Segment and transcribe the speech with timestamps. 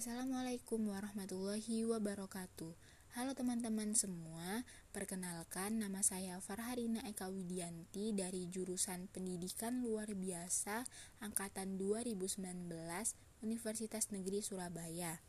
[0.00, 2.72] Assalamualaikum warahmatullahi wabarakatuh.
[3.20, 4.64] Halo teman-teman semua
[4.96, 10.88] Perkenalkan nama saya Farharina Eka Widianti Dari jurusan Pendidikan Luar Biasa
[11.20, 12.40] Angkatan 2019
[13.44, 15.20] Universitas Negeri Surabaya.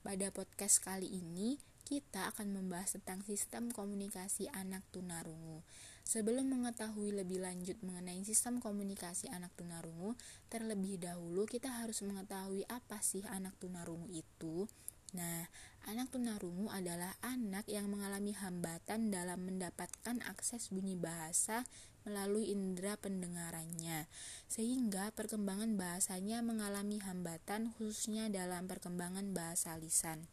[0.00, 5.60] Pada podcast kali ini kita akan membahas tentang sistem komunikasi anak tunarungu
[6.02, 10.18] Sebelum mengetahui lebih lanjut mengenai sistem komunikasi anak tunarungu,
[10.50, 14.66] terlebih dahulu kita harus mengetahui apa sih anak tunarungu itu.
[15.10, 15.42] Nah,
[15.90, 21.66] anak tunarungu adalah anak yang mengalami hambatan dalam mendapatkan akses bunyi bahasa
[22.06, 24.08] melalui indera pendengarannya,
[24.48, 30.30] sehingga perkembangan bahasanya mengalami hambatan khususnya dalam perkembangan bahasa lisan.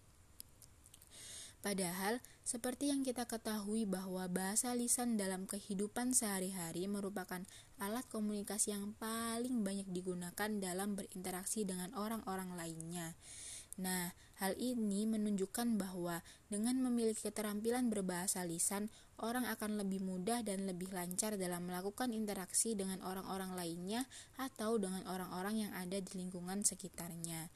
[1.58, 7.44] Padahal, seperti yang kita ketahui bahwa bahasa lisan dalam kehidupan sehari-hari merupakan
[7.82, 13.18] alat komunikasi yang paling banyak digunakan dalam berinteraksi dengan orang-orang lainnya.
[13.78, 14.10] Nah,
[14.42, 18.90] hal ini menunjukkan bahwa dengan memiliki keterampilan berbahasa lisan,
[19.22, 24.10] orang akan lebih mudah dan lebih lancar dalam melakukan interaksi dengan orang-orang lainnya
[24.42, 27.54] atau dengan orang-orang yang ada di lingkungan sekitarnya.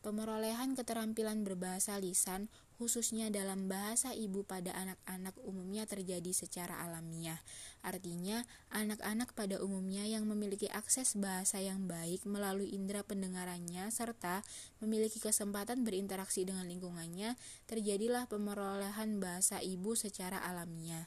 [0.00, 2.48] Pemerolehan keterampilan berbahasa lisan,
[2.80, 7.36] khususnya dalam bahasa ibu pada anak-anak umumnya terjadi secara alamiah.
[7.84, 8.40] Artinya,
[8.72, 14.40] anak-anak pada umumnya yang memiliki akses bahasa yang baik melalui indera pendengarannya serta
[14.80, 17.36] memiliki kesempatan berinteraksi dengan lingkungannya,
[17.68, 21.04] terjadilah pemerolehan bahasa ibu secara alamiah.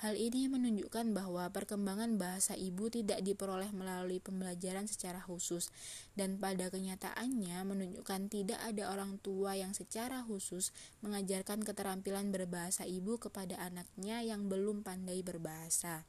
[0.00, 5.68] Hal ini menunjukkan bahwa perkembangan bahasa ibu tidak diperoleh melalui pembelajaran secara khusus,
[6.16, 10.72] dan pada kenyataannya menunjukkan tidak ada orang tua yang secara khusus
[11.04, 16.08] mengajarkan keterampilan berbahasa ibu kepada anaknya yang belum pandai berbahasa.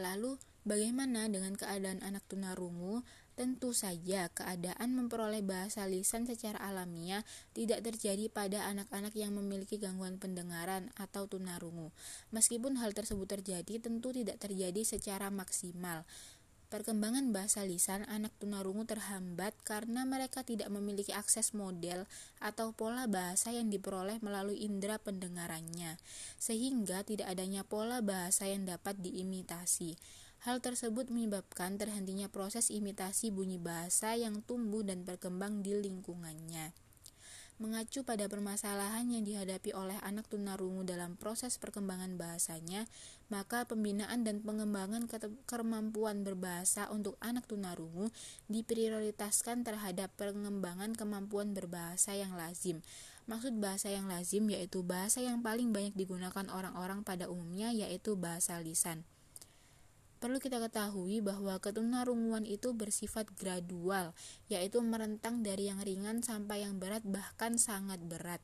[0.00, 3.04] Lalu, bagaimana dengan keadaan anak tunarungu?
[3.32, 7.24] Tentu saja, keadaan memperoleh bahasa lisan secara alamiah
[7.56, 11.96] tidak terjadi pada anak-anak yang memiliki gangguan pendengaran atau tunarungu.
[12.28, 16.04] Meskipun hal tersebut terjadi, tentu tidak terjadi secara maksimal.
[16.72, 22.08] Perkembangan bahasa lisan anak tunarungu terhambat karena mereka tidak memiliki akses model
[22.40, 26.00] atau pola bahasa yang diperoleh melalui indera pendengarannya,
[26.40, 30.00] sehingga tidak adanya pola bahasa yang dapat diimitasi.
[30.42, 36.74] Hal tersebut menyebabkan terhentinya proses imitasi bunyi bahasa yang tumbuh dan berkembang di lingkungannya.
[37.62, 42.90] Mengacu pada permasalahan yang dihadapi oleh anak tunarungu dalam proses perkembangan bahasanya,
[43.30, 45.06] maka pembinaan dan pengembangan
[45.46, 48.10] kemampuan berbahasa untuk anak tunarungu
[48.50, 52.82] diprioritaskan terhadap pengembangan kemampuan berbahasa yang lazim.
[53.30, 58.58] Maksud bahasa yang lazim yaitu bahasa yang paling banyak digunakan orang-orang pada umumnya yaitu bahasa
[58.58, 59.06] lisan.
[60.22, 64.14] Perlu kita ketahui bahwa ketunarunguan itu bersifat gradual,
[64.46, 68.38] yaitu merentang dari yang ringan sampai yang berat bahkan sangat berat.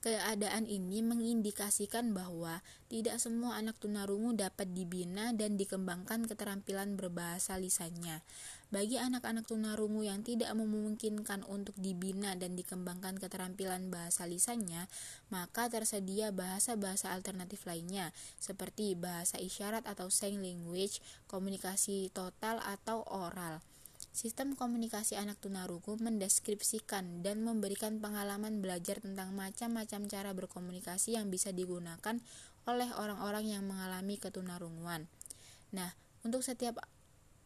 [0.00, 8.24] Keadaan ini mengindikasikan bahwa tidak semua anak tunarungu dapat dibina dan dikembangkan keterampilan berbahasa lisannya.
[8.72, 14.88] Bagi anak-anak tunarungu yang tidak memungkinkan untuk dibina dan dikembangkan keterampilan bahasa lisannya,
[15.28, 23.60] maka tersedia bahasa-bahasa alternatif lainnya, seperti bahasa isyarat atau sign language, komunikasi total atau oral.
[24.10, 31.54] Sistem komunikasi anak tunarungu mendeskripsikan dan memberikan pengalaman belajar tentang macam-macam cara berkomunikasi yang bisa
[31.54, 32.18] digunakan
[32.66, 35.06] oleh orang-orang yang mengalami ketunarunguan.
[35.70, 35.94] Nah,
[36.26, 36.82] untuk setiap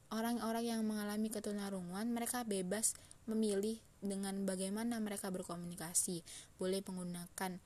[0.08, 2.96] orang-orang yang mengalami ketunarunguan, mereka bebas
[3.28, 6.24] memilih dengan bagaimana mereka berkomunikasi.
[6.56, 7.60] Boleh menggunakan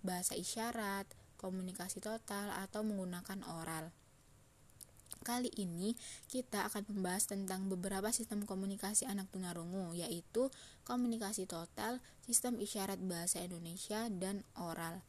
[0.00, 1.04] bahasa isyarat,
[1.36, 3.92] komunikasi total, atau menggunakan oral.
[5.28, 5.92] Kali ini
[6.32, 10.48] kita akan membahas tentang beberapa sistem komunikasi anak tunarungu yaitu
[10.88, 15.04] komunikasi total, sistem isyarat bahasa Indonesia, dan oral.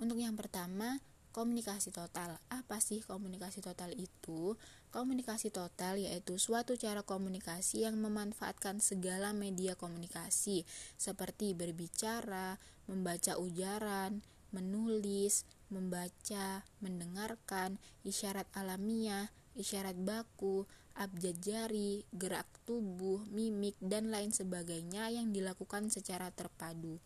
[0.00, 0.96] Untuk yang pertama,
[1.36, 2.40] komunikasi total.
[2.48, 4.56] Apa sih komunikasi total itu?
[4.88, 10.64] Komunikasi total yaitu suatu cara komunikasi yang memanfaatkan segala media komunikasi
[10.96, 12.56] seperti berbicara,
[12.88, 14.24] membaca ujaran,
[14.56, 15.44] menulis,
[15.74, 19.26] membaca, mendengarkan, isyarat alamiah,
[19.58, 27.02] isyarat baku, abjad jari, gerak tubuh, mimik, dan lain sebagainya yang dilakukan secara terpadu.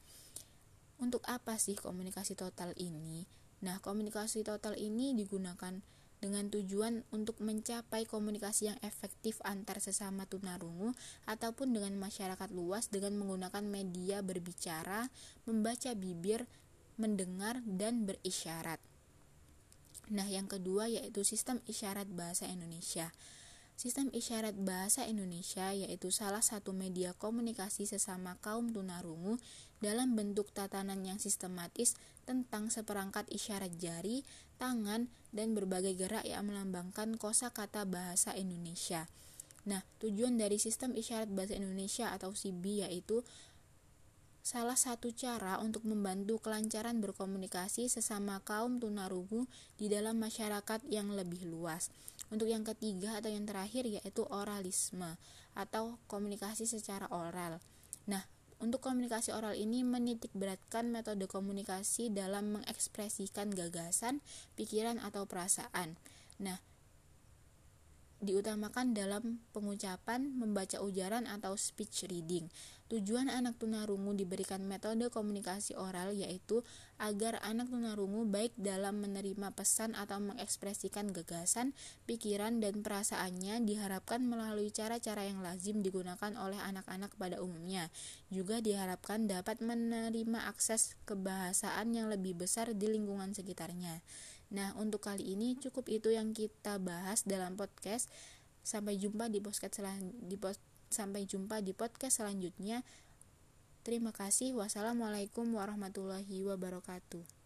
[1.01, 3.25] Untuk apa sih komunikasi total ini?
[3.65, 5.81] Nah, komunikasi total ini digunakan
[6.19, 10.95] dengan tujuan untuk mencapai komunikasi yang efektif antar sesama tunarungu
[11.31, 15.07] ataupun dengan masyarakat luas dengan menggunakan media berbicara,
[15.47, 16.51] membaca bibir,
[16.99, 18.83] mendengar, dan berisyarat.
[20.09, 23.13] Nah, yang kedua yaitu sistem isyarat bahasa Indonesia.
[23.79, 29.39] Sistem isyarat bahasa Indonesia yaitu salah satu media komunikasi sesama kaum tunarungu
[29.79, 31.95] dalam bentuk tatanan yang sistematis
[32.27, 34.27] tentang seperangkat isyarat jari,
[34.59, 39.07] tangan, dan berbagai gerak yang melambangkan kosakata bahasa Indonesia.
[39.69, 43.23] Nah, tujuan dari sistem isyarat bahasa Indonesia atau SIBI yaitu
[44.49, 49.45] salah satu cara untuk membantu kelancaran berkomunikasi sesama kaum tunarungu
[49.77, 51.93] di dalam masyarakat yang lebih luas.
[52.33, 55.21] Untuk yang ketiga atau yang terakhir yaitu oralisme
[55.53, 57.61] atau komunikasi secara oral.
[58.09, 58.25] Nah,
[58.57, 64.25] untuk komunikasi oral ini menitik beratkan metode komunikasi dalam mengekspresikan gagasan,
[64.57, 66.01] pikiran atau perasaan.
[66.41, 66.57] Nah,
[68.19, 72.51] diutamakan dalam pengucapan, membaca ujaran atau speech reading.
[72.89, 76.65] Tujuan anak tunarungu diberikan metode komunikasi oral yaitu
[76.97, 81.77] agar anak tunarungu baik dalam menerima pesan atau mengekspresikan gagasan,
[82.09, 87.93] pikiran, dan perasaannya diharapkan melalui cara-cara yang lazim digunakan oleh anak-anak pada umumnya.
[88.33, 94.01] Juga diharapkan dapat menerima akses kebahasaan yang lebih besar di lingkungan sekitarnya.
[94.49, 98.09] Nah, untuk kali ini cukup itu yang kita bahas dalam podcast.
[98.65, 102.83] Sampai jumpa di podcast selan di post Sampai jumpa di podcast selanjutnya.
[103.87, 104.53] Terima kasih.
[104.59, 107.38] Wassalamualaikum warahmatullahi wabarakatuh.